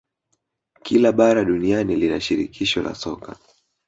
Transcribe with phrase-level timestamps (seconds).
[0.83, 3.37] Kila bara duniani lina shirikisho la soka